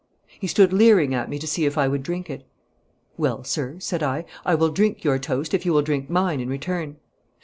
[0.39, 2.43] He stood leering at me to see if I would drink it.
[3.17, 6.49] 'Well, sir,' said I, 'I will drink your toast if you will drink mine in
[6.49, 6.97] return.'